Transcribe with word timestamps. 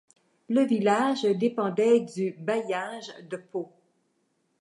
Le 0.49 0.61
village 0.63 1.21
dépendait 1.35 1.99
du 1.99 2.31
bailliage 2.31 3.13
de 3.29 3.37
Pau. 3.37 3.71